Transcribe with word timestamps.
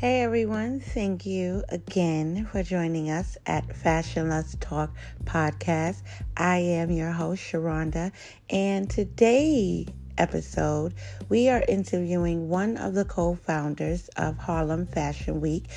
Hey 0.00 0.22
everyone, 0.22 0.80
thank 0.80 1.26
you 1.26 1.62
again 1.68 2.48
for 2.50 2.62
joining 2.62 3.10
us 3.10 3.36
at 3.44 3.76
Fashion 3.76 4.30
Let's 4.30 4.56
Talk 4.58 4.96
podcast. 5.24 6.00
I 6.38 6.56
am 6.56 6.90
your 6.90 7.10
host, 7.10 7.42
Sharonda, 7.42 8.10
and 8.48 8.88
today 8.88 9.84
episode, 10.16 10.94
we 11.28 11.50
are 11.50 11.62
interviewing 11.68 12.48
one 12.48 12.78
of 12.78 12.94
the 12.94 13.04
co-founders 13.04 14.08
of 14.16 14.38
Harlem 14.38 14.86
Fashion 14.86 15.38
Week, 15.42 15.68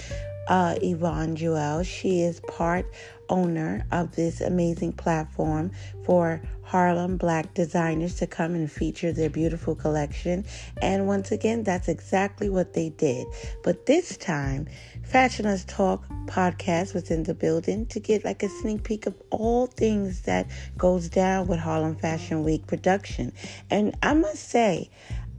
uh, 0.48 0.76
Yvonne 0.82 1.36
Jewell. 1.36 1.84
She 1.84 2.22
is 2.22 2.40
part 2.42 2.86
owner 3.30 3.86
of 3.92 4.16
this 4.16 4.42
amazing 4.42 4.94
platform 4.94 5.72
for 6.04 6.42
Harlem 6.64 7.18
black 7.18 7.54
designers 7.54 8.16
to 8.16 8.28
come 8.28 8.56
and 8.56 8.72
feature 8.72 9.12
their 9.12 9.30
beautiful 9.30 9.76
collection. 9.76 10.46
And 10.82 11.08
once 11.08 11.32
again, 11.32 11.64
that's 11.64 11.88
exactly 11.88 12.50
what 12.50 12.74
they 12.74 12.90
did. 12.90 13.28
But 13.64 13.86
this 13.86 14.18
time, 14.18 14.68
Fashion 15.04 15.46
Let's 15.46 15.66
Talk 15.66 16.04
podcast 16.26 16.94
was 16.94 17.12
in 17.12 17.24
the 17.24 17.34
building 17.34 17.86
to 17.88 18.00
get 18.00 18.26
like 18.26 18.44
a 18.44 18.50
sneak 18.50 18.84
peek 18.84 19.06
of 19.06 19.16
all 19.30 19.68
things 19.68 20.22
that 20.22 20.48
goes 20.78 21.10
down 21.10 21.48
with 21.48 21.60
Harlem 21.60 21.96
Fashion 21.96 22.44
Week 22.44 22.66
production. 22.68 23.34
And 23.70 23.96
I 24.02 24.14
must 24.14 24.50
say, 24.50 24.90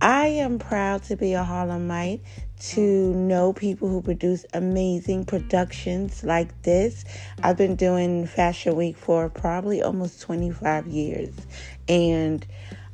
I 0.01 0.27
am 0.27 0.59
proud 0.59 1.05
to 1.05 1.17
be 1.17 1.33
a 1.33 1.43
Harlemite 1.43 2.21
to 2.61 3.13
know 3.15 3.53
people 3.53 3.89
who 3.89 4.01
produce 4.01 4.47
amazing 4.55 5.25
productions 5.25 6.23
like 6.25 6.63
this. 6.63 7.05
I've 7.43 7.57
been 7.57 7.77
doing 7.77 8.27
Fashion 8.27 8.77
Week 8.77 8.97
for 8.97 9.29
probably 9.29 9.83
almost 9.83 10.21
25 10.23 10.87
years, 10.87 11.35
and 11.89 12.47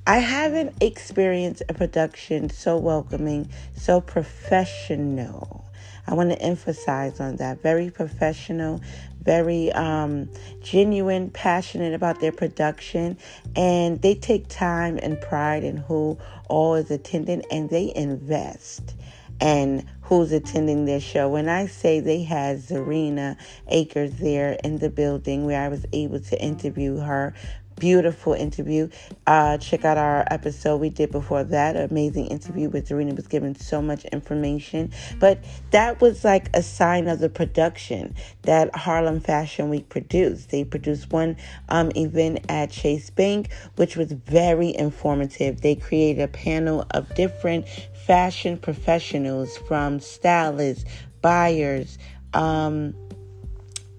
I 0.07 0.19
haven't 0.19 0.75
experienced 0.83 1.63
a 1.69 1.75
production 1.75 2.51
so 2.51 2.79
welcoming, 2.79 3.51
so 3.77 4.01
professional. 4.01 5.65
I 6.07 6.15
want 6.15 6.31
to 6.31 6.41
emphasize 6.43 7.21
on 7.21 7.37
that. 7.37 7.63
Very 7.63 7.91
professional, 7.91 8.81
very 9.23 9.71
um, 9.73 10.29
genuine, 10.63 11.31
passionate 11.31 11.95
about 11.95 12.21
their 12.21 12.33
production, 12.33 13.19
and 13.55 14.01
they 14.03 14.15
take 14.15 14.49
time 14.49 14.99
and 15.03 15.21
pride 15.21 15.63
in 15.63 15.77
who 15.77 16.19
all 16.49 16.75
is 16.75 16.91
attending, 16.91 17.45
and 17.51 17.71
they 17.71 17.93
invest 17.95 18.95
and 19.41 19.85
who's 20.03 20.33
attending 20.33 20.85
their 20.85 21.01
show. 21.01 21.29
When 21.29 21.49
I 21.49 21.67
say 21.67 22.01
they 22.01 22.23
had 22.23 22.59
Zerina 22.59 23.37
Akers 23.69 24.15
there 24.19 24.59
in 24.65 24.79
the 24.79 24.91
building 24.91 25.47
where 25.47 25.63
I 25.63 25.69
was 25.69 25.87
able 25.93 26.21
to 26.21 26.43
interview 26.43 26.99
her, 26.99 27.35
beautiful 27.81 28.35
interview. 28.35 28.89
Uh, 29.27 29.59
check 29.59 29.85
out 29.85 29.99
our 29.99 30.25
episode 30.31 30.77
we 30.77 30.91
did 30.91 31.11
before 31.11 31.43
that. 31.43 31.77
Amazing 31.77 32.27
interview 32.27 32.69
with 32.69 32.89
Zerina 32.89 33.17
was 33.17 33.27
given 33.27 33.57
so 33.57 33.83
much 33.83 34.05
information. 34.05 34.93
But 35.19 35.43
that 35.73 36.01
was 36.01 36.23
like 36.23 36.55
a 36.55 36.63
sign 36.63 37.09
of 37.09 37.19
the 37.19 37.29
production 37.29 38.15
that 38.43 38.75
Harlem 38.77 39.21
Fashion 39.21 39.71
Week 39.71 39.89
produced. 39.89 40.51
They 40.51 40.63
produced 40.63 41.11
one 41.11 41.37
um, 41.71 41.91
event 41.97 42.45
at 42.49 42.71
Chase 42.71 43.11
Bank, 43.11 43.51
which 43.77 43.97
was 43.97 44.13
very 44.13 44.77
informative. 44.77 45.63
They 45.63 45.75
created 45.75 46.23
a 46.23 46.29
panel 46.29 46.87
of 46.91 47.13
different 47.15 47.67
fashion 48.07 48.59
professionals 48.59 49.57
from 49.57 50.01
stylists, 50.01 50.85
buyers, 51.23 51.99
um, 52.35 52.95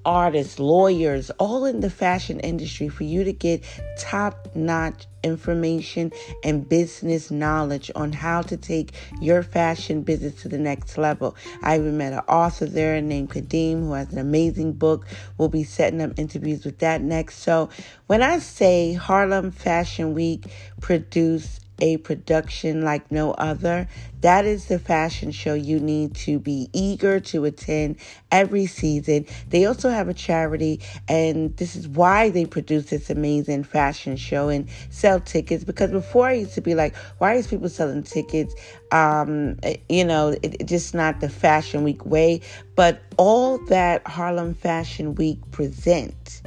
artists, 0.06 0.60
lawyers, 0.60 1.30
all 1.32 1.66
in 1.66 1.80
the 1.80 1.90
fashion 1.90 2.40
industry 2.40 2.90
for 2.90 3.04
you 3.04 3.24
to 3.24 3.34
get 3.34 3.64
top 3.98 4.48
notch 4.56 5.06
information 5.24 6.12
and 6.44 6.68
business 6.68 7.30
knowledge 7.30 7.92
on 7.96 8.12
how 8.12 8.42
to 8.42 8.58
take 8.58 8.94
your 9.22 9.44
fashion 9.44 10.02
business 10.02 10.42
to 10.42 10.50
the 10.50 10.58
next 10.58 10.98
level. 10.98 11.36
I 11.62 11.78
even 11.78 11.98
met 11.98 12.14
an 12.14 12.20
author 12.28 12.66
there 12.66 13.00
named 13.02 13.30
Kadeem 13.30 13.82
who 13.82 13.94
has 13.94 14.12
an 14.12 14.20
amazing 14.20 14.74
book. 14.74 15.06
We'll 15.38 15.50
be 15.50 15.64
setting 15.64 16.02
up 16.02 16.18
interviews 16.18 16.66
with 16.66 16.80
that 16.80 17.02
next. 17.02 17.40
So 17.40 17.70
when 18.08 18.22
I 18.22 18.40
say 18.40 18.94
Harlem 18.94 19.52
Fashion 19.52 20.14
Week 20.14 20.46
produced 20.80 21.60
a 21.82 21.98
production 21.98 22.84
like 22.84 23.12
no 23.12 23.32
other. 23.32 23.88
That 24.22 24.46
is 24.46 24.68
the 24.68 24.78
fashion 24.78 25.32
show 25.32 25.56
you 25.56 25.80
need 25.80 26.14
to 26.18 26.38
be 26.38 26.70
eager 26.74 27.20
to 27.20 27.46
attend 27.46 27.98
every 28.32 28.68
season. 28.68 29.26
They 29.50 29.66
also 29.66 29.90
have 29.90 30.08
a 30.08 30.14
charity, 30.14 30.80
and 31.08 31.58
this 31.58 31.76
is 31.76 31.88
why 31.88 32.30
they 32.30 32.46
produce 32.46 32.92
this 32.92 33.10
amazing 33.10 33.64
fashion 33.64 34.16
show 34.16 34.50
and 34.50 34.70
sell 34.92 35.20
tickets. 35.20 35.64
Because 35.64 35.90
before 35.90 36.28
I 36.28 36.34
used 36.34 36.54
to 36.54 36.62
be 36.62 36.76
like, 36.76 36.96
why 37.18 37.34
is 37.34 37.48
people 37.48 37.68
selling 37.68 38.04
tickets? 38.04 38.54
Um, 38.92 39.58
you 39.90 40.06
know, 40.06 40.30
it, 40.44 40.58
it 40.60 40.68
just 40.68 40.94
not 40.94 41.20
the 41.20 41.30
Fashion 41.30 41.84
Week 41.84 42.06
way. 42.06 42.42
But 42.76 43.02
all 43.18 43.58
that 43.66 44.06
Harlem 44.06 44.54
Fashion 44.54 45.16
Week 45.16 45.40
presents 45.52 46.44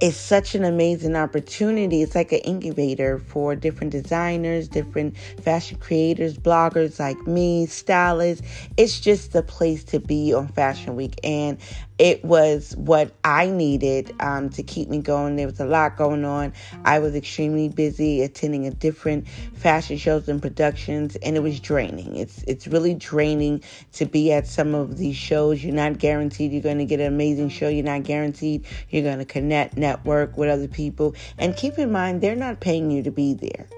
it's 0.00 0.16
such 0.16 0.54
an 0.54 0.64
amazing 0.64 1.16
opportunity. 1.16 2.02
It's 2.02 2.14
like 2.14 2.32
an 2.32 2.40
incubator 2.40 3.18
for 3.18 3.54
different 3.54 3.92
designers, 3.92 4.68
different 4.68 5.16
fashion 5.42 5.78
creators, 5.78 6.36
bloggers 6.36 6.98
like 6.98 7.18
me, 7.26 7.66
stylists. 7.66 8.46
It's 8.76 9.00
just 9.00 9.32
the 9.32 9.42
place 9.42 9.84
to 9.84 10.00
be 10.00 10.34
on 10.34 10.48
Fashion 10.48 10.96
Week. 10.96 11.18
And 11.22 11.58
it 11.98 12.24
was 12.24 12.74
what 12.76 13.12
I 13.22 13.46
needed 13.46 14.14
um, 14.18 14.50
to 14.50 14.62
keep 14.62 14.88
me 14.88 14.98
going. 14.98 15.36
There 15.36 15.46
was 15.46 15.60
a 15.60 15.64
lot 15.64 15.96
going 15.96 16.24
on. 16.24 16.52
I 16.84 16.98
was 16.98 17.14
extremely 17.14 17.68
busy 17.68 18.22
attending 18.22 18.66
a 18.66 18.70
different 18.70 19.28
fashion 19.54 19.96
shows 19.96 20.28
and 20.28 20.42
productions, 20.42 21.16
and 21.16 21.36
it 21.36 21.40
was 21.40 21.60
draining. 21.60 22.16
It's 22.16 22.42
it's 22.44 22.66
really 22.66 22.94
draining 22.94 23.62
to 23.92 24.06
be 24.06 24.32
at 24.32 24.46
some 24.46 24.74
of 24.74 24.98
these 24.98 25.16
shows. 25.16 25.62
You're 25.62 25.74
not 25.74 25.98
guaranteed 25.98 26.52
you're 26.52 26.62
going 26.62 26.78
to 26.78 26.84
get 26.84 27.00
an 27.00 27.06
amazing 27.06 27.48
show. 27.48 27.68
You're 27.68 27.84
not 27.84 28.02
guaranteed 28.02 28.66
you're 28.90 29.04
going 29.04 29.18
to 29.18 29.24
connect, 29.24 29.76
network 29.76 30.36
with 30.36 30.48
other 30.48 30.68
people, 30.68 31.14
and 31.38 31.56
keep 31.56 31.78
in 31.78 31.92
mind 31.92 32.20
they're 32.20 32.34
not 32.34 32.60
paying 32.60 32.90
you 32.90 33.02
to 33.04 33.10
be 33.10 33.34
there. 33.34 33.68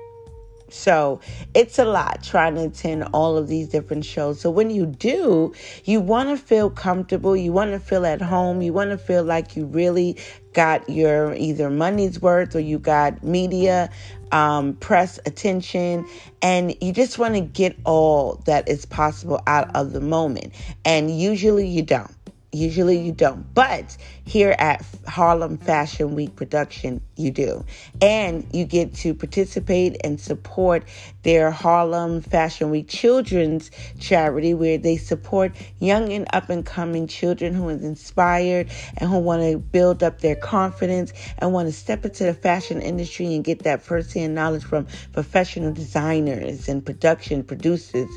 So 0.68 1.20
it's 1.54 1.78
a 1.78 1.84
lot 1.84 2.22
trying 2.22 2.56
to 2.56 2.64
attend 2.64 3.04
all 3.12 3.36
of 3.36 3.48
these 3.48 3.68
different 3.68 4.04
shows. 4.04 4.40
So 4.40 4.50
when 4.50 4.70
you 4.70 4.86
do, 4.86 5.54
you 5.84 6.00
want 6.00 6.28
to 6.30 6.36
feel 6.36 6.70
comfortable, 6.70 7.36
you 7.36 7.52
want 7.52 7.70
to 7.72 7.78
feel 7.78 8.04
at 8.04 8.20
home, 8.20 8.62
you 8.62 8.72
want 8.72 8.90
to 8.90 8.98
feel 8.98 9.22
like 9.22 9.56
you 9.56 9.66
really 9.66 10.16
got 10.52 10.88
your 10.88 11.34
either 11.34 11.68
money's 11.70 12.20
worth 12.20 12.56
or 12.56 12.60
you 12.60 12.78
got 12.78 13.22
media, 13.22 13.90
um, 14.32 14.74
press 14.76 15.20
attention, 15.26 16.06
and 16.40 16.74
you 16.80 16.92
just 16.92 17.18
want 17.18 17.34
to 17.34 17.40
get 17.42 17.76
all 17.84 18.42
that 18.46 18.68
is 18.68 18.86
possible 18.86 19.40
out 19.46 19.74
of 19.76 19.92
the 19.92 20.00
moment. 20.00 20.52
And 20.84 21.16
usually 21.16 21.68
you 21.68 21.82
don't. 21.82 22.15
Usually 22.56 22.98
you 22.98 23.12
don't. 23.12 23.52
But 23.54 23.96
here 24.24 24.56
at 24.58 24.84
Harlem 25.06 25.58
Fashion 25.58 26.14
Week 26.14 26.34
production, 26.36 27.02
you 27.16 27.30
do. 27.30 27.64
And 28.00 28.46
you 28.52 28.64
get 28.64 28.94
to 28.96 29.14
participate 29.14 29.96
and 30.02 30.18
support 30.18 30.84
their 31.22 31.50
Harlem 31.50 32.22
Fashion 32.22 32.70
Week 32.70 32.88
Children's 32.88 33.70
Charity, 34.00 34.54
where 34.54 34.78
they 34.78 34.96
support 34.96 35.54
young 35.80 36.12
and 36.12 36.26
up 36.32 36.48
and 36.48 36.64
coming 36.64 37.06
children 37.06 37.52
who 37.52 37.68
is 37.68 37.84
inspired 37.84 38.70
and 38.96 39.10
who 39.10 39.18
want 39.18 39.42
to 39.42 39.58
build 39.58 40.02
up 40.02 40.20
their 40.20 40.36
confidence 40.36 41.12
and 41.38 41.52
want 41.52 41.68
to 41.68 41.72
step 41.72 42.04
into 42.04 42.24
the 42.24 42.34
fashion 42.34 42.80
industry 42.80 43.34
and 43.34 43.44
get 43.44 43.64
that 43.64 43.82
firsthand 43.82 44.34
knowledge 44.34 44.64
from 44.64 44.86
professional 45.12 45.72
designers 45.72 46.68
and 46.68 46.84
production 46.86 47.44
producers. 47.44 48.08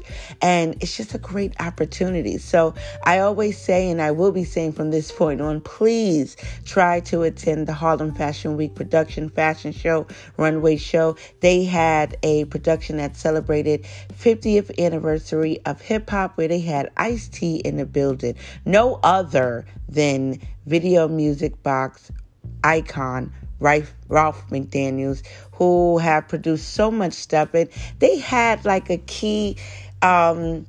And 0.41 0.75
it's 0.81 0.95
just 0.95 1.13
a 1.13 1.17
great 1.17 1.59
opportunity. 1.59 2.38
So 2.38 2.73
I 3.03 3.19
always 3.19 3.57
say, 3.57 3.89
and 3.89 4.01
I 4.01 4.11
will 4.11 4.28
be 4.31 4.44
saying 4.44 4.73
from 4.73 4.91
this 4.91 5.12
point 5.12 5.41
on, 5.41 5.62
please 5.62 6.35
try 6.66 7.00
to 7.01 7.23
attend 7.23 7.67
the 7.67 7.73
Harlem 7.73 8.13
Fashion 8.13 8.57
Week 8.57 8.75
production 8.75 9.29
fashion 9.29 9.72
show, 9.72 10.07
runway 10.38 10.78
show. 10.78 11.16
They 11.41 11.63
had 11.63 12.17
a 12.23 12.45
production 12.45 12.97
that 12.97 13.16
celebrated 13.16 13.86
50th 14.13 14.77
anniversary 14.80 15.59
of 15.65 15.81
hip 15.81 16.09
hop 16.09 16.38
where 16.38 16.48
they 16.48 16.59
had 16.59 16.92
Ice 16.98 17.27
T 17.27 17.57
in 17.57 17.77
the 17.77 17.86
building. 17.86 18.36
No 18.65 19.00
other 19.03 19.65
than 19.88 20.39
video 20.65 21.07
music 21.07 21.62
box 21.63 22.12
icon 22.63 23.33
Ralph, 23.59 23.94
Ralph 24.07 24.48
McDaniels, 24.50 25.25
who 25.53 25.98
have 25.98 26.27
produced 26.27 26.69
so 26.74 26.89
much 26.89 27.13
stuff. 27.13 27.53
And 27.53 27.69
they 28.00 28.18
had 28.18 28.65
like 28.65 28.89
a 28.89 28.98
key 28.98 29.57
um, 30.01 30.65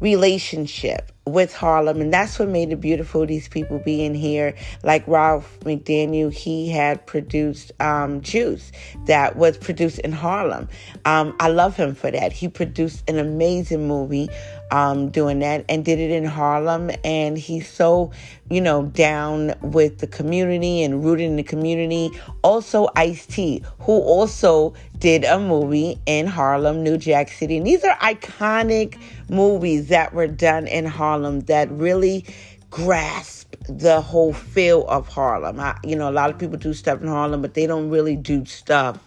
relationship 0.00 1.10
with 1.26 1.54
Harlem, 1.54 2.00
and 2.00 2.12
that's 2.12 2.38
what 2.38 2.48
made 2.48 2.70
it 2.70 2.80
beautiful. 2.80 3.26
These 3.26 3.48
people 3.48 3.78
being 3.78 4.14
here, 4.14 4.54
like 4.82 5.06
Ralph 5.08 5.58
McDaniel, 5.60 6.32
he 6.32 6.68
had 6.68 7.06
produced 7.06 7.72
um, 7.80 8.20
Juice 8.20 8.72
that 9.06 9.36
was 9.36 9.56
produced 9.56 10.00
in 10.00 10.12
Harlem. 10.12 10.68
Um, 11.04 11.34
I 11.40 11.48
love 11.48 11.76
him 11.76 11.94
for 11.94 12.10
that. 12.10 12.32
He 12.32 12.48
produced 12.48 13.08
an 13.08 13.18
amazing 13.18 13.88
movie 13.88 14.28
um, 14.70 15.10
doing 15.10 15.38
that 15.40 15.64
and 15.68 15.84
did 15.84 15.98
it 15.98 16.10
in 16.10 16.24
Harlem. 16.24 16.90
And 17.04 17.38
he's 17.38 17.70
so, 17.70 18.12
you 18.50 18.60
know, 18.60 18.84
down 18.86 19.54
with 19.62 19.98
the 19.98 20.06
community 20.06 20.82
and 20.82 21.04
rooted 21.04 21.26
in 21.26 21.36
the 21.36 21.42
community. 21.42 22.10
Also, 22.42 22.88
Ice 22.96 23.26
T, 23.26 23.62
who 23.80 23.92
also 23.92 24.74
did 24.98 25.24
a 25.24 25.38
movie 25.38 25.98
in 26.06 26.26
Harlem, 26.26 26.82
New 26.82 26.96
Jack 26.96 27.28
City. 27.28 27.56
And 27.56 27.66
these 27.66 27.84
are 27.84 27.96
iconic 27.98 28.98
movies 29.28 29.88
that 29.88 30.14
were 30.14 30.26
done 30.26 30.66
in 30.66 30.86
Harlem 30.86 31.40
that 31.40 31.70
really 31.70 32.24
grasp 32.70 33.54
the 33.68 34.00
whole 34.00 34.32
feel 34.32 34.86
of 34.88 35.08
Harlem. 35.08 35.60
I, 35.60 35.78
you 35.84 35.96
know, 35.96 36.10
a 36.10 36.12
lot 36.12 36.30
of 36.30 36.38
people 36.38 36.58
do 36.58 36.74
stuff 36.74 37.00
in 37.00 37.08
Harlem, 37.08 37.40
but 37.40 37.54
they 37.54 37.66
don't 37.66 37.88
really 37.88 38.16
do 38.16 38.44
stuff 38.44 38.98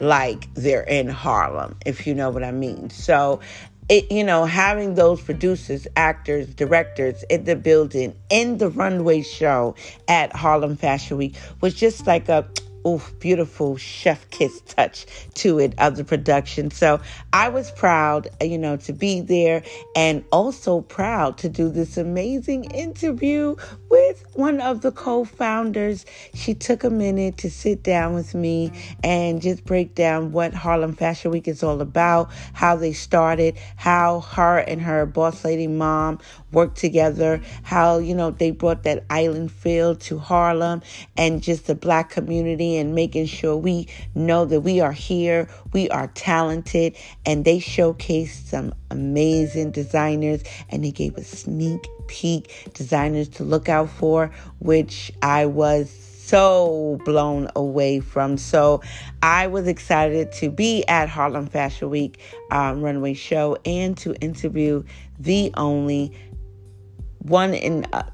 like 0.00 0.52
they're 0.54 0.82
in 0.82 1.08
Harlem, 1.08 1.76
if 1.86 2.06
you 2.06 2.14
know 2.14 2.30
what 2.30 2.42
I 2.42 2.50
mean. 2.50 2.90
So, 2.90 3.40
it, 3.88 4.10
you 4.10 4.24
know, 4.24 4.44
having 4.44 4.94
those 4.94 5.20
producers, 5.20 5.86
actors, 5.96 6.46
directors 6.54 7.24
in 7.24 7.44
the 7.44 7.56
building 7.56 8.14
in 8.30 8.58
the 8.58 8.68
runway 8.68 9.22
show 9.22 9.74
at 10.08 10.34
Harlem 10.34 10.76
Fashion 10.76 11.16
Week 11.16 11.34
was 11.60 11.74
just 11.74 12.06
like 12.06 12.28
a 12.28 12.48
oof, 12.86 13.14
beautiful 13.18 13.76
chef 13.76 14.28
kiss 14.30 14.60
touch 14.62 15.06
to 15.34 15.58
it 15.58 15.74
of 15.78 15.96
the 15.96 16.04
production. 16.04 16.70
So 16.70 17.00
I 17.32 17.48
was 17.48 17.70
proud, 17.70 18.28
uh, 18.40 18.44
you 18.44 18.58
know, 18.58 18.76
to 18.78 18.92
be 18.92 19.20
there 19.20 19.62
and 19.94 20.24
also 20.32 20.80
proud 20.80 21.38
to 21.38 21.48
do 21.48 21.68
this 21.68 21.96
amazing 21.96 22.64
interview 22.64 23.56
with 23.90 24.24
one 24.34 24.60
of 24.60 24.80
the 24.80 24.92
co 24.92 25.24
founders. 25.24 26.04
She 26.34 26.54
took 26.54 26.84
a 26.84 26.90
minute 26.90 27.38
to 27.38 27.50
sit 27.50 27.82
down 27.82 28.14
with 28.14 28.34
me 28.34 28.72
and 29.02 29.40
just 29.40 29.64
break 29.64 29.94
down 29.94 30.32
what 30.32 30.54
Harlem 30.54 30.94
Fashion 30.94 31.30
Week 31.30 31.48
is 31.48 31.62
all 31.62 31.80
about, 31.80 32.30
how 32.52 32.76
they 32.76 32.92
started, 32.92 33.56
how 33.76 34.20
her 34.20 34.58
and 34.58 34.80
her 34.80 35.06
boss 35.06 35.44
lady 35.44 35.66
mom 35.66 36.18
worked 36.52 36.76
together, 36.76 37.40
how, 37.62 37.98
you 37.98 38.14
know, 38.14 38.30
they 38.30 38.50
brought 38.50 38.82
that 38.82 39.04
island 39.10 39.50
feel 39.50 39.94
to 39.96 40.18
Harlem 40.18 40.82
and 41.16 41.42
just 41.42 41.66
the 41.66 41.74
black 41.74 42.10
community 42.10 42.71
and 42.78 42.94
making 42.94 43.26
sure 43.26 43.56
we 43.56 43.88
know 44.14 44.44
that 44.44 44.60
we 44.60 44.80
are 44.80 44.92
here, 44.92 45.48
we 45.72 45.88
are 45.90 46.08
talented, 46.08 46.96
and 47.26 47.44
they 47.44 47.58
showcased 47.58 48.46
some 48.46 48.74
amazing 48.90 49.70
designers 49.70 50.42
and 50.70 50.84
they 50.84 50.90
gave 50.90 51.16
a 51.16 51.24
sneak 51.24 51.86
peek 52.06 52.70
designers 52.74 53.28
to 53.28 53.44
look 53.44 53.68
out 53.68 53.88
for, 53.88 54.30
which 54.58 55.12
I 55.22 55.46
was 55.46 55.90
so 55.90 56.98
blown 57.04 57.48
away 57.56 58.00
from. 58.00 58.38
So 58.38 58.80
I 59.22 59.48
was 59.48 59.66
excited 59.66 60.32
to 60.32 60.50
be 60.50 60.82
at 60.88 61.08
Harlem 61.08 61.46
Fashion 61.46 61.90
Week 61.90 62.20
um, 62.50 62.80
runway 62.80 63.14
show 63.14 63.58
and 63.66 63.96
to 63.98 64.14
interview 64.14 64.84
the 65.18 65.52
only 65.56 66.12
one 67.18 67.54
in 67.54 67.86
uh, 67.92 68.08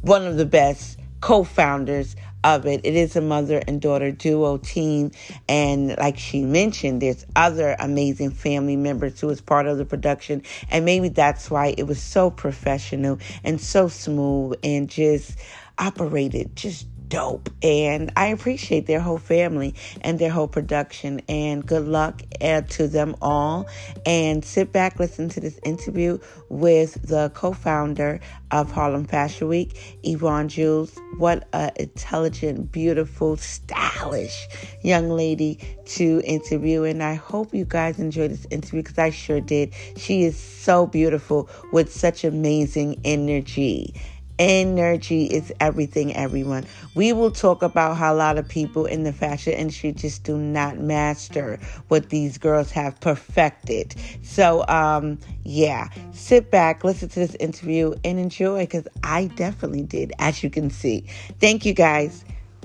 one 0.00 0.26
of 0.26 0.36
the 0.36 0.46
best 0.46 0.98
co-founders 1.20 2.16
of 2.44 2.66
it. 2.66 2.80
It 2.84 2.94
is 2.94 3.16
a 3.16 3.20
mother 3.20 3.62
and 3.66 3.80
daughter 3.80 4.10
duo 4.10 4.58
team. 4.58 5.12
And 5.48 5.96
like 5.98 6.18
she 6.18 6.42
mentioned, 6.44 7.02
there's 7.02 7.24
other 7.36 7.76
amazing 7.78 8.30
family 8.30 8.76
members 8.76 9.20
who 9.20 9.28
was 9.28 9.40
part 9.40 9.66
of 9.66 9.78
the 9.78 9.84
production. 9.84 10.42
And 10.70 10.84
maybe 10.84 11.08
that's 11.08 11.50
why 11.50 11.74
it 11.76 11.84
was 11.84 12.02
so 12.02 12.30
professional 12.30 13.18
and 13.44 13.60
so 13.60 13.88
smooth 13.88 14.58
and 14.62 14.88
just 14.88 15.38
operated 15.78 16.54
just 16.54 16.86
dope. 17.12 17.50
And 17.62 18.10
I 18.16 18.28
appreciate 18.28 18.86
their 18.86 18.98
whole 18.98 19.18
family 19.18 19.74
and 20.00 20.18
their 20.18 20.30
whole 20.30 20.48
production. 20.48 21.20
And 21.28 21.64
good 21.64 21.86
luck 21.86 22.22
uh, 22.40 22.62
to 22.62 22.88
them 22.88 23.14
all. 23.20 23.68
And 24.06 24.42
sit 24.42 24.72
back, 24.72 24.98
listen 24.98 25.28
to 25.28 25.40
this 25.40 25.60
interview 25.62 26.18
with 26.48 27.06
the 27.06 27.30
co 27.34 27.52
founder 27.52 28.18
of 28.50 28.72
Harlem 28.72 29.04
Fashion 29.04 29.46
Week, 29.46 30.00
Yvonne 30.02 30.48
Jules. 30.48 30.98
What 31.18 31.46
an 31.52 31.72
intelligent, 31.76 32.72
beautiful, 32.72 33.36
stylish 33.36 34.48
young 34.82 35.10
lady 35.10 35.58
to 35.84 36.22
interview. 36.24 36.84
And 36.84 37.02
I 37.02 37.14
hope 37.14 37.54
you 37.54 37.66
guys 37.66 37.98
enjoyed 37.98 38.30
this 38.30 38.46
interview 38.50 38.82
because 38.82 38.98
I 38.98 39.10
sure 39.10 39.40
did. 39.42 39.74
She 39.98 40.22
is 40.22 40.38
so 40.38 40.86
beautiful 40.86 41.50
with 41.72 41.92
such 41.92 42.24
amazing 42.24 43.02
energy. 43.04 43.94
Energy 44.42 45.26
is 45.26 45.52
everything, 45.60 46.16
everyone. 46.16 46.66
We 46.96 47.12
will 47.12 47.30
talk 47.30 47.62
about 47.62 47.96
how 47.96 48.12
a 48.12 48.16
lot 48.16 48.38
of 48.38 48.48
people 48.48 48.86
in 48.86 49.04
the 49.04 49.12
fashion 49.12 49.52
industry 49.52 49.92
just 49.92 50.24
do 50.24 50.36
not 50.36 50.78
master 50.78 51.60
what 51.86 52.08
these 52.08 52.38
girls 52.38 52.72
have 52.72 52.98
perfected. 52.98 53.94
So, 54.24 54.66
um, 54.66 55.20
yeah, 55.44 55.90
sit 56.10 56.50
back, 56.50 56.82
listen 56.82 57.08
to 57.10 57.20
this 57.20 57.36
interview, 57.36 57.94
and 58.02 58.18
enjoy 58.18 58.64
because 58.64 58.88
I 59.04 59.26
definitely 59.26 59.82
did, 59.82 60.12
as 60.18 60.42
you 60.42 60.50
can 60.50 60.70
see. 60.70 61.04
Thank 61.38 61.64
you 61.64 61.72
guys. 61.72 62.24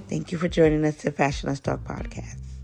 Thank 0.09 0.31
you 0.31 0.39
for 0.39 0.47
joining 0.47 0.83
us 0.83 0.95
to 0.97 1.12
Fashion 1.12 1.47
Let's 1.47 1.59
Talk 1.59 1.83
podcast. 1.83 2.56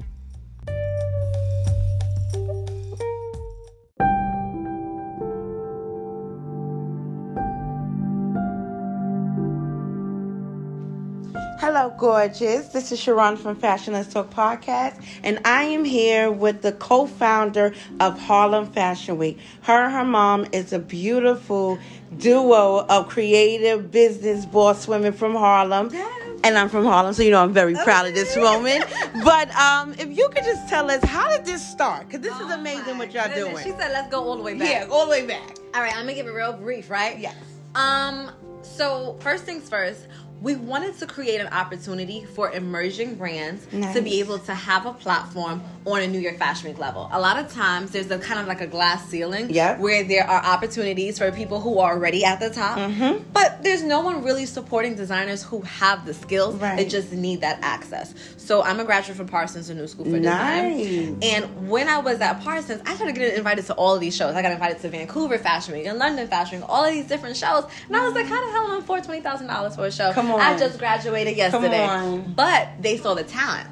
Gorgeous. 12.03 12.67
This 12.67 12.91
is 12.91 12.99
Sharon 12.99 13.37
from 13.37 13.55
Fashion 13.55 13.93
Let's 13.93 14.13
Talk 14.13 14.29
Podcast, 14.29 15.01
and 15.23 15.39
I 15.45 15.63
am 15.63 15.85
here 15.85 16.29
with 16.29 16.61
the 16.61 16.73
co 16.73 17.07
founder 17.07 17.73
of 18.01 18.19
Harlem 18.19 18.69
Fashion 18.69 19.17
Week. 19.17 19.39
Her 19.61 19.85
and 19.85 19.93
her 19.93 20.03
mom 20.03 20.45
is 20.51 20.73
a 20.73 20.79
beautiful 20.79 21.79
duo 22.17 22.85
of 22.89 23.07
creative 23.07 23.89
business 23.89 24.45
boss 24.45 24.85
women 24.85 25.13
from 25.13 25.33
Harlem. 25.33 25.91
Yes. 25.93 26.41
And 26.43 26.57
I'm 26.57 26.67
from 26.67 26.83
Harlem, 26.83 27.13
so 27.13 27.23
you 27.23 27.31
know 27.31 27.41
I'm 27.41 27.53
very 27.53 27.73
proud 27.73 28.05
of 28.05 28.13
this 28.13 28.35
moment. 28.35 28.83
but 29.23 29.49
um, 29.55 29.93
if 29.97 30.09
you 30.09 30.27
could 30.27 30.43
just 30.43 30.67
tell 30.67 30.91
us, 30.91 31.01
how 31.05 31.29
did 31.29 31.45
this 31.45 31.65
start? 31.65 32.07
Because 32.09 32.19
this 32.19 32.35
is 32.35 32.51
Oh 32.51 32.59
amazing 32.59 32.97
what 32.97 33.13
y'all 33.13 33.29
goodness. 33.29 33.63
doing. 33.63 33.63
She 33.63 33.81
said, 33.81 33.93
"Let's 33.93 34.11
go 34.11 34.21
all 34.21 34.35
the 34.35 34.43
way 34.43 34.55
back." 34.55 34.69
yeah, 34.69 34.87
all 34.91 35.05
the 35.05 35.11
way 35.11 35.25
back. 35.25 35.55
All 35.73 35.81
right, 35.81 35.95
I'm 35.95 36.01
gonna 36.01 36.15
give 36.15 36.27
it 36.27 36.31
real 36.31 36.51
brief, 36.51 36.89
right? 36.89 37.17
Yes. 37.17 37.37
Um. 37.75 38.29
So 38.61 39.17
first 39.19 39.43
things 39.43 39.69
first, 39.69 40.07
we 40.43 40.55
wanted 40.57 40.95
to 40.99 41.07
create 41.07 41.39
an 41.39 41.47
opportunity 41.53 42.25
for 42.35 42.51
emerging 42.51 43.15
brands 43.15 43.65
Nice. 43.71 43.95
to 43.95 44.01
be 44.01 44.19
able 44.19 44.39
to 44.39 44.53
have 44.53 44.85
a 44.85 44.91
platform 44.91 45.63
on 45.85 46.01
a 46.01 46.07
New 46.07 46.19
York 46.19 46.37
Fashion 46.37 46.67
Week 46.69 46.77
level. 46.77 47.09
A 47.13 47.19
lot 47.19 47.39
of 47.39 47.51
times, 47.51 47.91
there's 47.91 48.11
a 48.11 48.19
kind 48.19 48.39
of 48.41 48.47
like 48.47 48.59
a 48.59 48.67
glass 48.67 49.07
ceiling, 49.07 49.49
Yep. 49.49 49.79
where 49.79 50.03
there 50.03 50.29
are 50.29 50.43
opportunities 50.43 51.17
for 51.17 51.31
people 51.31 51.61
who 51.61 51.79
are 51.79 51.93
already 51.93 52.25
at 52.25 52.41
the 52.41 52.49
top, 52.49 52.77
Mm-hmm. 52.77 53.23
but 53.31 53.63
there's 53.63 53.83
no 53.83 54.01
one 54.01 54.21
really 54.21 54.45
supporting 54.45 54.95
designers 54.95 55.41
who 55.43 55.61
have 55.61 56.05
the 56.05 56.13
skills. 56.13 56.59
They 56.59 56.65
Right. 56.67 56.89
just 56.89 57.13
need 57.13 57.39
that 57.41 57.59
access. 57.61 58.13
So 58.35 58.61
I'm 58.63 58.81
a 58.81 58.83
graduate 58.83 59.15
from 59.15 59.27
Parsons, 59.29 59.69
a 59.69 59.73
new 59.73 59.87
school 59.87 60.03
for 60.03 60.11
Nice. 60.19 60.77
design, 60.85 61.19
and 61.23 61.69
when 61.69 61.87
I 61.87 61.99
was 61.99 62.19
at 62.19 62.41
Parsons, 62.43 62.81
I 62.85 62.95
started 62.95 63.15
getting 63.15 63.37
invited 63.37 63.65
to 63.67 63.73
all 63.75 63.95
of 63.95 64.01
these 64.01 64.13
shows. 64.15 64.35
I 64.35 64.41
got 64.41 64.51
invited 64.51 64.81
to 64.81 64.89
Vancouver 64.89 65.37
Fashion 65.37 65.73
Week 65.73 65.85
and 65.85 65.97
London 65.97 66.27
Fashion 66.27 66.59
Week, 66.59 66.69
all 66.69 66.83
of 66.83 66.91
these 66.91 67.07
different 67.07 67.37
shows. 67.37 67.63
And 67.87 67.95
I 67.95 68.03
was 68.05 68.13
like, 68.13 68.25
how 68.25 68.45
the 68.45 68.51
hell 68.51 68.65
am 68.65 68.71
I 68.71 68.77
afford 68.79 69.05
twenty 69.05 69.21
thousand 69.21 69.47
dollars 69.47 69.75
for 69.77 69.85
a 69.85 69.91
show? 69.91 70.11
Come 70.11 70.31
on. 70.31 70.32
I 70.39 70.57
just 70.57 70.79
graduated 70.79 71.37
yesterday. 71.37 71.85
on. 71.85 72.33
But 72.33 72.69
they 72.79 72.97
saw 72.97 73.13
the 73.13 73.23
talent. 73.23 73.69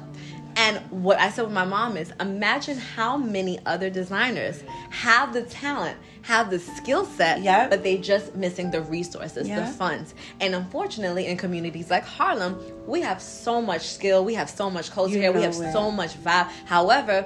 And 0.54 0.78
what 0.90 1.18
I 1.18 1.30
said 1.30 1.44
with 1.44 1.54
my 1.54 1.64
mom 1.64 1.96
is 1.96 2.12
imagine 2.20 2.76
how 2.76 3.16
many 3.16 3.58
other 3.64 3.88
designers 3.88 4.62
have 4.90 5.32
the 5.32 5.44
talent, 5.44 5.96
have 6.22 6.50
the 6.50 6.58
skill 6.58 7.06
set, 7.06 7.40
Yep. 7.40 7.70
but 7.70 7.82
they 7.82 7.96
just 7.96 8.34
missing 8.34 8.70
the 8.70 8.82
resources, 8.82 9.48
the 9.48 9.64
funds. 9.64 10.14
And 10.40 10.54
unfortunately, 10.54 11.26
in 11.26 11.38
communities 11.38 11.88
like 11.90 12.04
Harlem, 12.04 12.58
we 12.86 13.00
have 13.00 13.22
so 13.22 13.62
much 13.62 13.88
skill, 13.88 14.26
we 14.26 14.34
have 14.34 14.50
so 14.50 14.68
much 14.68 14.90
culture 14.90 15.14
You 15.14 15.20
here, 15.22 15.32
we 15.32 15.40
have 15.42 15.52
it. 15.58 15.72
so 15.72 15.90
much 15.90 16.22
vibe. 16.22 16.48
However, 16.66 17.24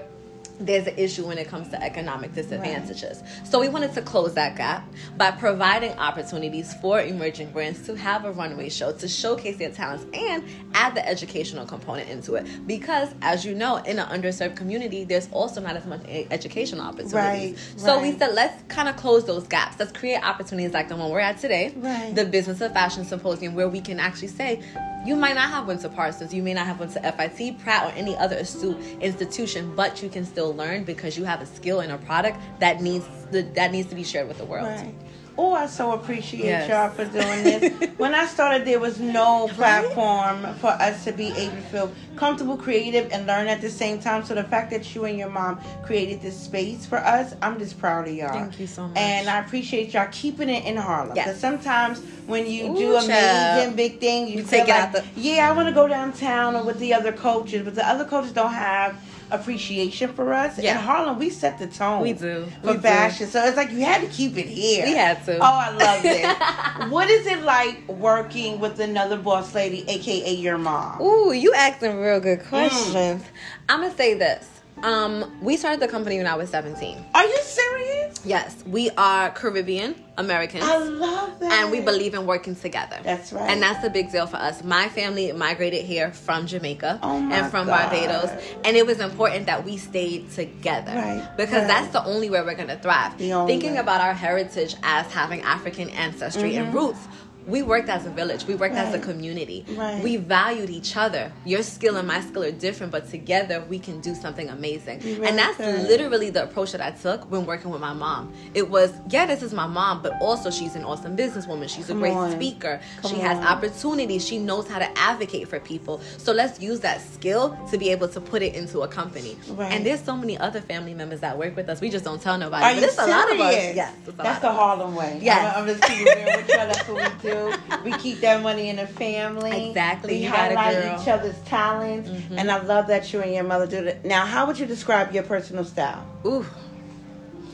there's 0.58 0.86
an 0.86 0.96
issue 0.96 1.26
when 1.26 1.38
it 1.38 1.48
comes 1.48 1.68
to 1.68 1.82
economic 1.82 2.32
disadvantages. 2.34 3.22
So 3.44 3.60
we 3.60 3.68
wanted 3.68 3.92
to 3.94 4.02
close 4.02 4.34
that 4.34 4.56
gap 4.56 4.88
by 5.16 5.30
providing 5.30 5.92
opportunities 5.98 6.74
for 6.74 7.00
emerging 7.00 7.50
brands 7.50 7.82
to 7.86 7.96
have 7.96 8.24
a 8.24 8.32
runway 8.32 8.68
show 8.68 8.92
to 8.92 9.08
showcase 9.08 9.56
their 9.58 9.70
talents 9.70 10.04
and 10.14 10.44
add 10.74 10.94
the 10.94 11.06
educational 11.06 11.66
component 11.66 12.08
into 12.08 12.34
it. 12.34 12.46
Because 12.66 13.10
as 13.22 13.44
you 13.44 13.54
know, 13.54 13.76
in 13.78 13.98
an 13.98 14.06
underserved 14.08 14.56
community, 14.56 15.04
there's 15.04 15.28
also 15.32 15.60
not 15.60 15.76
as 15.76 15.86
much 15.86 16.00
educational 16.30 16.82
opportunities. 16.82 17.14
Right, 17.14 17.56
so 17.76 18.00
we 18.00 18.16
said 18.16 18.34
let's 18.34 18.62
kind 18.68 18.88
of 18.88 18.96
close 18.96 19.24
those 19.26 19.46
gaps. 19.46 19.78
Let's 19.78 19.92
create 19.92 20.22
opportunities 20.22 20.72
like 20.72 20.88
the 20.88 20.96
one 20.96 21.10
we're 21.10 21.20
at 21.20 21.38
today, 21.38 21.72
Right. 21.76 22.14
the 22.14 22.24
Business 22.24 22.60
of 22.60 22.72
Fashion 22.72 23.04
Symposium, 23.04 23.54
where 23.54 23.68
we 23.68 23.80
can 23.80 24.00
actually 24.00 24.28
say, 24.28 24.62
you 25.06 25.16
might 25.16 25.34
not 25.34 25.50
have 25.50 25.66
went 25.66 25.80
to 25.82 25.88
Parsons, 25.88 26.34
you 26.34 26.42
may 26.42 26.54
not 26.54 26.66
have 26.66 26.80
went 26.80 26.92
to 26.92 27.00
FIT, 27.00 27.58
Pratt, 27.58 27.86
or 27.86 27.96
any 27.96 28.16
other 28.16 28.36
astute 28.36 28.78
institution, 29.00 29.74
but 29.76 30.02
you 30.02 30.08
can 30.08 30.24
still 30.24 30.54
learn 30.54 30.84
because 30.84 31.16
you 31.16 31.24
have 31.24 31.40
a 31.40 31.46
skill 31.46 31.80
and 31.80 31.92
a 31.92 31.98
product 31.98 32.38
that 32.58 32.82
needs 32.82 33.06
the, 33.30 33.42
that 33.54 33.72
needs 33.72 33.88
to 33.88 33.94
be 33.94 34.04
shared 34.04 34.28
with 34.28 34.38
the 34.38 34.44
world. 34.44 34.66
Right. 34.66 34.94
Oh, 35.38 35.52
I 35.52 35.66
so 35.66 35.92
appreciate 35.92 36.44
Yes. 36.46 36.68
y'all 36.68 36.88
for 36.88 37.04
doing 37.04 37.44
this. 37.44 37.90
when 37.98 38.14
I 38.14 38.24
started, 38.26 38.66
there 38.66 38.80
was 38.80 38.98
no 38.98 39.48
platform 39.52 40.54
for 40.56 40.68
us 40.68 41.04
to 41.04 41.12
be 41.12 41.26
able 41.26 41.56
to 41.56 41.62
feel 41.62 41.92
comfortable, 42.16 42.56
creative, 42.56 43.12
and 43.12 43.26
learn 43.26 43.46
at 43.46 43.60
the 43.60 43.68
same 43.68 43.98
time. 44.00 44.24
So 44.24 44.34
the 44.34 44.44
fact 44.44 44.70
that 44.70 44.94
you 44.94 45.04
and 45.04 45.18
your 45.18 45.28
mom 45.28 45.60
created 45.84 46.22
this 46.22 46.38
space 46.40 46.86
for 46.86 46.96
us, 46.98 47.34
I'm 47.42 47.58
just 47.58 47.78
proud 47.78 48.08
of 48.08 48.14
y'all. 48.14 48.30
Thank 48.32 48.58
you 48.58 48.66
so 48.66 48.88
much. 48.88 48.96
And 48.96 49.28
I 49.28 49.40
appreciate 49.40 49.92
y'all 49.92 50.08
keeping 50.10 50.48
it 50.48 50.64
in 50.64 50.76
Harlem. 50.76 51.14
Yes. 51.14 51.26
Because 51.26 51.40
sometimes 51.40 52.00
when 52.26 52.46
you 52.46 52.72
Ooh, 52.72 52.76
do 52.76 52.90
amazing 52.96 53.10
child. 53.10 53.76
big 53.76 54.00
things, 54.00 54.30
you, 54.30 54.38
You 54.38 54.42
take 54.44 54.64
it 54.64 54.70
like, 54.70 54.80
out 54.80 54.92
the- 54.92 55.04
yeah, 55.16 55.48
I 55.50 55.52
want 55.52 55.68
to 55.68 55.74
go 55.74 55.86
downtown 55.86 56.56
or 56.56 56.62
with 56.64 56.78
the 56.78 56.94
other 56.94 57.12
coaches, 57.12 57.62
but 57.62 57.74
the 57.74 57.86
other 57.86 58.04
coaches 58.06 58.32
don't 58.32 58.52
have 58.54 58.96
appreciation 59.30 60.12
for 60.12 60.32
us. 60.32 60.58
Yeah. 60.58 60.72
In 60.78 60.84
Harlem, 60.84 61.18
we 61.18 61.30
set 61.30 61.58
the 61.58 61.66
tone. 61.66 62.02
We 62.02 62.12
do. 62.12 62.46
For 62.62 62.68
We 62.68 62.72
do. 62.74 62.80
fashion. 62.80 63.26
So 63.26 63.44
it's 63.44 63.56
like 63.56 63.70
you 63.70 63.80
had 63.84 64.00
to 64.02 64.06
keep 64.08 64.36
it 64.36 64.46
here. 64.46 64.84
We 64.86 64.92
had 64.94 65.24
to. 65.26 65.36
Oh, 65.38 65.40
I 65.42 65.70
love 65.70 66.02
this. 66.02 66.90
what 66.90 67.08
is 67.10 67.26
it 67.26 67.42
like 67.42 67.86
working 67.88 68.60
with 68.60 68.80
another 68.80 69.16
boss 69.16 69.54
lady, 69.54 69.84
aka 69.88 70.32
your 70.34 70.58
mom? 70.58 71.00
Ooh, 71.00 71.32
you 71.32 71.52
asking 71.54 71.98
real 71.98 72.20
good 72.20 72.40
Mm. 72.40 72.48
questions. 72.48 73.24
I'm 73.68 73.80
gonna 73.82 73.94
say 73.96 74.14
this. 74.14 74.48
Um, 74.82 75.38
we 75.42 75.56
started 75.56 75.80
the 75.80 75.88
company 75.88 76.18
when 76.18 76.26
I 76.26 76.34
was 76.34 76.50
17. 76.50 77.04
Are 77.14 77.24
you 77.24 77.38
serious? 77.42 78.20
Yes, 78.24 78.62
we 78.66 78.90
are 78.90 79.30
Caribbean 79.30 79.94
Americans. 80.18 80.64
I 80.64 80.76
love 80.78 81.38
that. 81.40 81.52
and 81.52 81.70
we 81.70 81.80
believe 81.80 82.14
in 82.14 82.26
working 82.26 82.54
together. 82.54 82.98
That's 83.02 83.32
right. 83.32 83.48
And 83.50 83.62
that's 83.62 83.84
a 83.84 83.90
big 83.90 84.10
deal 84.10 84.26
for 84.26 84.36
us. 84.36 84.62
My 84.64 84.88
family 84.88 85.32
migrated 85.32 85.84
here 85.84 86.12
from 86.12 86.46
Jamaica 86.46 86.98
Oh 87.02 87.16
and 87.32 87.50
from 87.50 87.66
God. 87.66 87.90
Barbados. 87.90 88.30
And 88.64 88.76
it 88.76 88.86
was 88.86 89.00
important 89.00 89.46
that 89.46 89.64
we 89.64 89.76
stayed 89.76 90.30
together. 90.32 90.92
Right, 90.94 91.26
Because 91.36 91.52
right. 91.60 91.66
that's 91.68 91.92
the 91.92 92.04
only 92.04 92.28
way 92.30 92.42
we're 92.42 92.54
going 92.54 92.68
to 92.68 92.78
thrive. 92.78 93.14
Thinking 93.14 93.74
way. 93.74 93.78
about 93.78 94.00
our 94.00 94.14
heritage 94.14 94.76
as 94.82 95.10
having 95.12 95.40
African 95.42 95.88
ancestry 95.90 96.56
and 96.56 96.72
roots. 96.74 97.00
We 97.46 97.62
worked 97.62 97.88
as 97.88 98.04
a 98.06 98.10
village. 98.10 98.44
We 98.46 98.54
worked 98.56 98.74
as 98.74 98.92
a. 98.92 99.06
Community. 99.06 99.64
Right. 99.76 100.02
We 100.02 100.16
valued 100.16 100.68
each 100.68 100.96
other. 100.96 101.30
Your 101.44 101.62
skill 101.62 101.96
and 101.96 102.08
my 102.08 102.20
skill 102.20 102.42
are 102.42 102.50
different, 102.50 102.90
but 102.90 103.08
together 103.08 103.64
we 103.68 103.78
can 103.78 104.00
do 104.00 104.14
something 104.16 104.48
amazing. 104.48 105.00
And 105.22 105.38
that's 105.38 105.58
literally 105.58 106.30
the 106.30 106.42
approach 106.44 106.72
that 106.72 106.80
I 106.80 106.90
took 106.90 107.30
when 107.30 107.46
working 107.46 107.70
with 107.70 107.80
my 107.80 107.92
mom. 107.92 108.32
It 108.54 108.68
was, 108.68 108.92
yeah, 109.10 109.26
this 109.26 109.42
is 109.42 109.52
my 109.54 109.66
mom, 109.66 110.02
but 110.02 110.12
also 110.20 110.50
she's 110.50 110.74
an 110.74 110.82
awesome 110.82 111.16
businesswoman. 111.16 111.68
She's 111.68 111.86
Come 111.86 111.98
a 111.98 112.00
great 112.00 112.14
on. 112.14 112.32
speaker. 112.32 112.80
Come 113.02 113.12
she 113.12 113.20
has 113.20 113.38
opportunities. 113.44 114.26
She 114.26 114.38
knows 114.38 114.66
how 114.66 114.80
to 114.80 114.98
advocate 114.98 115.46
for 115.46 115.60
people. 115.60 116.00
So 116.18 116.32
let's 116.32 116.60
use 116.60 116.80
that 116.80 117.00
skill 117.00 117.56
to 117.70 117.78
be 117.78 117.90
able 117.90 118.08
to 118.08 118.20
put 118.20 118.42
it 118.42 118.54
into 118.56 118.80
a 118.80 118.88
company. 118.88 119.36
Right. 119.50 119.72
And 119.72 119.86
there's 119.86 120.02
so 120.02 120.16
many 120.16 120.36
other 120.38 120.60
family 120.60 120.94
members 120.94 121.20
that 121.20 121.38
work 121.38 121.54
with 121.54 121.68
us. 121.68 121.80
We 121.80 121.90
just 121.90 122.04
don't 122.04 122.20
tell 122.20 122.38
nobody. 122.38 122.64
Are 122.64 122.72
but 122.74 122.80
you 122.80 122.86
it's 122.88 122.98
a 122.98 123.06
lot 123.06 123.32
of 123.32 123.38
us. 123.38 123.54
serious? 123.54 123.76
Yes, 123.76 123.94
That's 124.16 124.40
the. 124.40 124.50
Harlem 124.50 124.94
way. 124.96 125.18
Yes. 125.22 125.54
I'm, 125.54 125.62
I'm 125.62 125.68
just 125.68 125.82
keeping 125.82 126.06
it 126.08 126.16
real 126.16 126.36
with 126.38 126.48
you. 126.48 126.54
That's 126.56 126.88
what 126.88 127.22
we 127.22 127.30
do. 127.30 127.35
We 127.84 127.92
keep 127.92 128.20
that 128.20 128.42
money 128.42 128.68
in 128.68 128.76
the 128.76 128.86
family. 128.86 129.68
Exactly. 129.68 130.14
We 130.14 130.24
You 130.24 130.30
highlight. 130.30 130.76
Mm-hmm. 130.76 131.02
each 131.02 131.08
other's 131.08 131.38
talents, 131.42 132.10
and 132.30 132.50
I 132.50 132.62
love 132.62 132.88
that 132.88 133.12
you 133.12 133.20
and 133.20 133.32
your 133.32 133.44
mother 133.44 133.66
do 133.66 133.84
that. 133.84 134.04
Now, 134.04 134.26
how 134.26 134.46
would 134.46 134.58
you 134.58 134.66
describe 134.66 135.12
your 135.12 135.22
personal 135.22 135.64
style? 135.64 136.06
Ooh. 136.24 136.46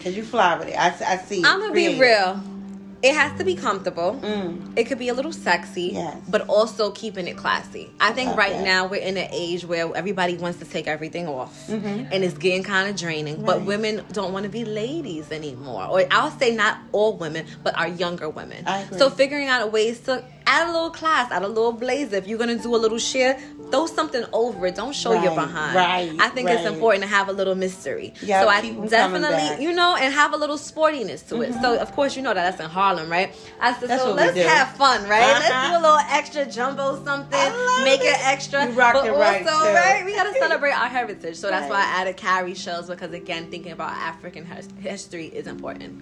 Cause 0.03 0.17
you 0.17 0.25
fly 0.25 0.59
with 0.59 0.69
it. 0.69 0.77
I, 0.77 0.89
I 0.89 1.17
see. 1.17 1.45
I'm 1.45 1.61
gonna 1.61 1.73
be 1.73 2.01
real. 2.01 2.43
It 3.03 3.15
has 3.15 3.37
to 3.39 3.45
be 3.45 3.55
comfortable. 3.57 4.21
Mm. 4.23 4.73
It 4.77 4.85
could 4.85 4.99
be 4.99 5.09
a 5.09 5.15
little 5.15 5.33
sexy, 5.33 5.91
Yes. 5.95 6.17
but 6.29 6.43
also 6.49 6.91
keeping 6.93 7.27
it 7.27 7.37
classy. 7.37 7.91
I 8.01 8.13
think 8.13 8.29
love 8.31 8.39
right 8.39 8.61
now 8.61 8.87
we're 8.87 9.03
in 9.03 9.17
an 9.17 9.29
age 9.33 9.65
where 9.65 9.95
everybody 9.97 10.37
wants 10.37 10.59
to 10.61 10.65
take 10.65 10.87
everything 10.87 11.27
off, 11.27 11.69
and 11.69 12.23
it's 12.25 12.39
getting 12.39 12.63
kind 12.63 12.89
of 12.89 12.97
draining. 12.97 13.43
But 13.45 13.57
Mm-hmm. 13.59 13.67
Women 13.67 14.05
don't 14.13 14.33
want 14.33 14.45
to 14.45 14.49
be 14.51 14.65
ladies 14.65 15.31
anymore, 15.33 15.87
or 15.87 16.05
I'll 16.11 16.31
say 16.31 16.55
not 16.55 16.79
all 16.93 17.17
women, 17.17 17.47
but 17.63 17.77
our 17.79 17.89
younger 17.89 18.29
women. 18.29 18.65
So 18.99 19.11
figuring 19.11 19.49
out 19.49 19.73
ways 19.73 20.01
to 20.01 20.25
add 20.47 20.69
a 20.69 20.73
little 20.73 20.91
class, 20.91 21.31
add 21.31 21.43
a 21.43 21.49
little 21.49 21.73
blazer. 21.73 22.17
If 22.17 22.27
you're 22.29 22.39
gonna 22.39 22.59
do 22.59 22.75
a 22.75 22.81
little 22.85 22.99
sheer, 22.99 23.39
throw 23.73 23.87
something 23.87 24.25
over 24.33 24.67
it. 24.69 24.75
Don't 24.77 24.95
show 24.95 25.13
your 25.25 25.35
behind. 25.35 25.75
right, 25.75 26.13
I 26.21 26.29
think 26.29 26.49
it's 26.51 26.67
important 26.75 27.03
to 27.05 27.09
have 27.09 27.27
a 27.29 27.33
little 27.41 27.55
mystery. 27.55 28.09
Yeah, 28.23 28.41
so 28.43 28.49
I 28.49 28.61
keep 28.61 28.71
'em 28.73 28.89
coming 28.89 29.23
back. 29.23 29.31
definitely, 29.31 29.65
you 29.65 29.73
know, 29.73 29.97
and 29.97 30.13
have 30.23 30.33
a 30.35 30.37
little 30.37 30.59
sportiness 30.71 31.27
to 31.31 31.43
it. 31.43 31.53
So 31.63 31.69
of 31.79 31.91
course 31.97 32.15
you 32.17 32.23
know 32.23 32.35
that 32.35 32.45
that's 32.49 32.61
in 32.61 32.71
Harlem, 32.79 33.09
right? 33.11 33.29
I 33.61 33.73
said, 33.73 33.89
That's 33.89 34.03
so 34.03 34.11
what 34.15 34.17
we 34.19 34.23
let's 34.23 34.39
have 34.59 34.69
fun, 34.77 35.09
right? 35.09 35.21
Let's 35.41 35.51
Uh-huh. 35.51 35.69
do 35.69 35.81
a 35.81 35.83
little 35.87 36.05
extra 36.19 36.45
jumbo 36.47 37.03
something, 37.05 37.39
I 37.39 37.49
love 37.49 37.85
make 37.85 38.01
it, 38.01 38.07
it. 38.21 38.27
extra. 38.35 38.67
You 38.67 38.71
rocked 38.73 38.95
but 38.95 39.09
also, 39.09 39.19
right, 39.19 39.45
right, 39.75 40.05
we 40.05 40.15
gotta 40.15 40.35
celebrate 40.39 40.73
our 40.73 40.89
heritage. 40.89 41.37
So 41.37 41.49
that's 41.51 41.69
why 41.71 41.79
I 41.81 42.01
added 42.01 42.17
cowrie 42.17 42.55
shells 42.55 42.89
because 42.89 43.13
again, 43.13 43.51
thinking 43.51 43.73
about 43.73 43.91
African 43.93 44.45
history 44.83 45.27
is 45.27 45.47
important. 45.47 45.93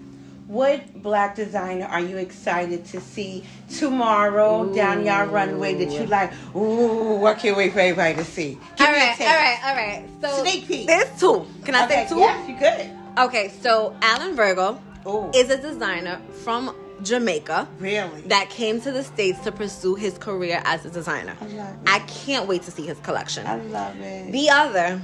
What 0.51 1.01
black 1.01 1.37
designer 1.37 1.87
are 1.87 2.01
you 2.01 2.17
excited 2.17 2.85
to 2.87 3.01
see 3.01 3.45
tomorrow 3.79 4.75
down 4.75 5.07
your 5.07 5.27
runway 5.27 5.75
that 5.75 5.93
you 5.93 6.07
like? 6.07 6.33
Ooh, 6.57 7.25
I 7.25 7.35
can't 7.35 7.57
wait 7.57 7.73
for 7.73 7.79
everybody 7.79 8.17
to 8.17 8.25
see. 8.25 8.59
Give 8.77 8.89
all 8.89 8.93
me 8.93 8.99
a 8.99 9.01
right, 9.01 9.21
all 9.21 9.27
right, 9.27 9.59
all 9.65 9.75
right. 9.77 10.05
So 10.21 10.43
Sneak 10.43 10.67
peek. 10.67 10.87
There's 10.89 11.21
two. 11.21 11.47
Can 11.65 11.77
I 11.77 11.85
Okay, 11.85 12.05
say 12.05 12.09
two? 12.09 12.19
yes, 12.19 12.49
you 12.49 12.57
could. 12.57 13.25
Okay, 13.27 13.53
so 13.63 13.95
Alan 14.03 14.35
Virgo 14.35 14.81
Ooh. 15.07 15.31
is 15.33 15.51
a 15.51 15.57
designer 15.57 16.21
from 16.43 16.75
Jamaica. 17.05 17.69
Really? 17.79 18.23
that 18.23 18.51
came 18.51 18.81
to 18.81 18.91
the 18.91 19.05
states 19.05 19.39
to 19.45 19.53
pursue 19.53 19.95
his 19.95 20.19
career 20.19 20.63
as 20.65 20.85
a 20.85 20.91
designer. 20.91 21.37
I 21.41 21.45
love 21.47 21.69
it. 21.75 21.79
I 21.87 21.99
can't 22.01 22.49
wait 22.49 22.63
to 22.63 22.73
see 22.73 22.85
his 22.85 22.99
collection. 22.99 23.47
I 23.47 23.55
love 23.67 23.95
it. 24.01 24.33
The 24.33 24.51
other 24.51 25.01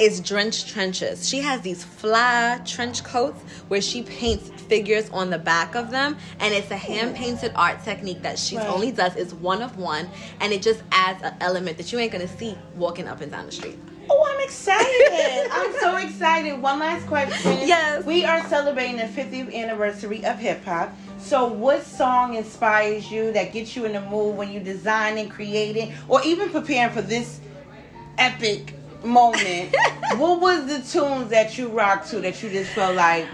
is 0.00 0.18
Drenched 0.20 0.66
Trenches. 0.68 1.28
She 1.28 1.40
has 1.40 1.60
these 1.60 1.84
fly 1.84 2.58
trench 2.64 3.04
coats 3.04 3.38
where 3.68 3.82
she 3.82 4.02
paints 4.02 4.48
figures 4.62 5.10
on 5.10 5.28
the 5.28 5.38
back 5.38 5.74
of 5.74 5.90
them, 5.90 6.16
and 6.40 6.54
it's 6.54 6.70
a 6.70 6.76
hand 6.76 7.14
painted 7.14 7.52
art 7.54 7.84
technique 7.84 8.22
that 8.22 8.38
she 8.38 8.56
Right. 8.56 8.66
only 8.66 8.92
does. 8.92 9.14
It's 9.16 9.34
one 9.34 9.60
of 9.60 9.76
one, 9.76 10.08
and 10.40 10.54
it 10.54 10.62
just 10.62 10.82
adds 10.90 11.22
an 11.22 11.34
element 11.42 11.76
that 11.76 11.92
you 11.92 11.98
ain't 11.98 12.12
gonna 12.12 12.26
see 12.38 12.56
walking 12.76 13.06
up 13.06 13.20
and 13.20 13.30
down 13.30 13.44
the 13.44 13.52
street. 13.52 13.78
Oh, 14.08 14.26
I'm 14.34 14.42
excited. 14.42 15.48
I'm 15.52 15.72
so 15.80 15.96
excited. 15.98 16.60
One 16.62 16.78
last 16.78 17.06
question. 17.06 17.58
Yes. 17.68 18.02
We 18.04 18.24
are 18.24 18.42
celebrating 18.48 18.96
the 18.96 19.04
50th 19.06 19.54
anniversary 19.54 20.24
of 20.24 20.38
hip 20.38 20.64
hop. 20.64 20.96
So, 21.20 21.46
what 21.46 21.84
song 21.84 22.34
inspires 22.36 23.10
you 23.10 23.32
that 23.32 23.52
gets 23.52 23.76
you 23.76 23.84
in 23.84 23.92
the 23.92 24.00
mood 24.00 24.34
when 24.36 24.50
you 24.50 24.60
design 24.60 25.18
and 25.18 25.30
creating, 25.30 25.92
or 26.08 26.22
even 26.22 26.48
preparing 26.48 26.90
for 26.92 27.02
this 27.02 27.40
epic 28.18 28.74
moment? 29.04 29.74
what 30.16 30.40
was 30.40 30.66
the 30.66 30.80
tunes 30.80 31.30
that 31.30 31.56
you 31.58 31.68
rock 31.68 32.06
to 32.06 32.20
that 32.20 32.42
you 32.42 32.50
just 32.50 32.70
felt 32.72 32.96
like, 32.96 33.26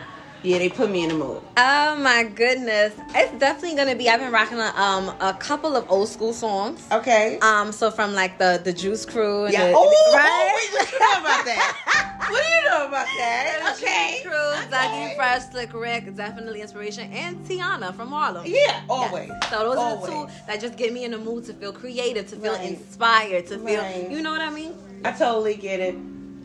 yeah, 0.43 0.59
they 0.59 0.69
put 0.69 0.91
me 0.91 1.03
in 1.03 1.09
the 1.09 1.15
mood? 1.17 1.43
Oh 1.57 1.97
my 1.97 2.23
goodness. 2.25 2.95
It's 3.15 3.39
definitely 3.41 3.77
gonna 3.77 3.97
be 3.97 4.09
I've 4.09 4.21
been 4.21 4.33
rocking 4.33 4.59
a, 4.59 4.73
um 4.77 5.09
a 5.21 5.35
couple 5.35 5.75
of 5.77 5.91
old 5.91 6.09
school 6.09 6.33
songs. 6.33 6.87
Okay. 6.93 7.39
Um, 7.41 7.73
so 7.73 7.91
from 7.91 8.13
like 8.15 8.39
the 8.39 8.61
the 8.63 8.73
Juice 8.73 9.05
Crew, 9.07 9.45
and 9.45 9.53
yeah. 9.53 9.69
the, 9.71 9.73
Oh, 9.77 10.13
right? 10.15 10.29
oh, 10.29 10.53
wait, 10.55 10.73
what 10.81 10.93
you 10.93 10.99
know 11.01 11.21
about 11.21 11.45
that? 11.47 12.17
what 12.29 12.43
do 12.45 12.53
you 12.53 12.71
know 12.71 12.87
about 12.89 13.07
that? 13.19 13.53
Okay. 13.77 14.21
Juice 14.23 14.33
Crew, 14.33 14.33
Okay. 14.35 14.71
Dougie 14.71 15.17
Fresh, 15.17 15.51
Slick 15.51 15.73
Rick, 15.75 16.15
definitely 16.17 16.61
inspiration, 16.63 17.11
and 17.13 17.39
Tiana 17.47 17.95
from 17.95 18.09
Harlem. 18.11 18.45
Yeah, 18.47 18.53
Yes. 18.55 18.83
always. 18.89 19.31
So 19.51 19.59
those 19.75 19.79
are 19.79 20.01
the 20.01 20.07
two 20.07 20.29
that 20.47 20.61
just 20.61 20.77
get 20.77 20.93
me 20.93 21.05
in 21.05 21.11
the 21.11 21.19
mood 21.19 21.45
to 21.47 21.55
feel 21.55 21.73
creative, 21.73 22.29
to 22.31 22.37
feel 22.37 22.53
Right. 22.55 22.71
inspired, 22.71 23.47
to 23.49 23.59
feel, 23.59 23.83
Right. 23.83 24.07
you 24.11 24.23
know 24.23 24.31
what 24.31 24.41
I 24.41 24.51
mean? 24.51 24.75
I 25.09 25.19
totally 25.19 25.55
get 25.57 25.81
it. 25.81 25.97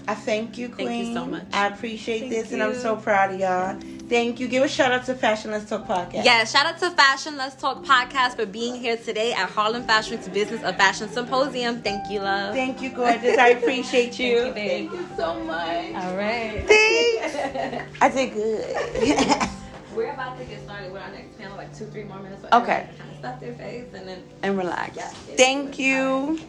I 0.08 0.16
thank 0.16 0.58
you, 0.58 0.68
Queen. 0.70 0.88
Thank 0.88 1.08
you 1.08 1.14
so 1.14 1.26
much. 1.26 1.44
I 1.54 1.68
appreciate 1.68 2.22
Thank 2.22 2.32
this, 2.32 2.52
and 2.52 2.64
I'm 2.64 2.74
so 2.76 2.96
proud 2.96 3.34
of 3.34 3.40
y'all. 3.40 3.80
Thank 4.10 4.40
you. 4.40 4.48
Give 4.48 4.64
a 4.64 4.68
shout 4.68 4.92
out 4.92 5.06
to 5.06 5.16
Fashion 5.16 5.52
Let's 5.52 5.70
Talk 5.70 5.88
podcast. 5.88 6.26
Yeah, 6.26 6.44
shout 6.44 6.66
out 6.66 6.80
to 6.80 6.90
Fashion 6.92 7.38
Let's 7.38 7.56
Talk 7.56 7.84
podcast 7.86 8.36
for 8.36 8.46
being 8.46 8.76
here 8.76 8.98
today 8.98 9.32
at 9.34 9.50
Harlem 9.50 9.84
Fashion's 9.84 10.28
Business 10.30 10.64
of 10.64 10.76
Fashion 10.76 11.08
Symposium. 11.08 11.82
Thank 11.82 12.10
you, 12.10 12.20
love. 12.20 12.54
Thank 12.54 12.82
you, 12.82 12.90
gorgeous. 12.90 13.38
I 13.38 13.50
appreciate 13.50 14.20
you. 14.20 14.52
Thank 14.54 14.92
you. 14.92 14.98
Thank 14.98 15.10
you 15.12 15.16
so 15.16 15.44
much. 15.44 15.94
All 15.96 16.18
right. 16.18 16.64
Thanks. 16.68 17.98
I 18.02 18.10
did 18.10 18.34
good. 18.34 19.50
We're 19.96 20.14
about 20.14 20.38
to 20.40 20.46
get 20.46 20.64
started 20.64 20.92
with 20.92 21.02
our 21.02 21.12
next 21.12 21.38
panel, 21.38 21.58
like 21.58 21.78
two, 21.78 21.86
three 21.86 22.04
more 22.04 22.20
minutes. 22.20 22.42
So 22.42 22.48
Okay. 22.62 22.90
Kind 22.98 23.12
of 23.12 23.18
stuff 23.18 23.40
their 23.40 23.54
face 23.54 23.94
and 23.94 24.08
then 24.08 24.24
and 24.42 24.58
relax. 24.58 24.96
Yeah. 24.96 25.08
Thank 25.38 25.78
you. 25.78 26.40